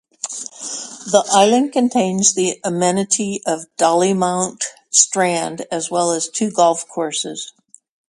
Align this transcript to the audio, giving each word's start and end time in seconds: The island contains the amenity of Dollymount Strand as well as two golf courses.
The 1.11 1.23
island 1.31 1.73
contains 1.73 2.33
the 2.33 2.59
amenity 2.63 3.39
of 3.45 3.67
Dollymount 3.77 4.63
Strand 4.89 5.67
as 5.71 5.91
well 5.91 6.09
as 6.09 6.27
two 6.27 6.49
golf 6.49 6.87
courses. 6.89 7.53